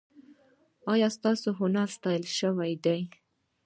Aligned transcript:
ایا 0.91 1.09
ستاسو 1.17 1.49
هنر 1.59 1.87
ستایل 1.97 2.23
شوی 2.37 2.73
دی؟ 2.83 2.99